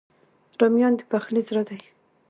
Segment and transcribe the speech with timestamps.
[0.59, 1.79] رومیان د پخلي زړه دي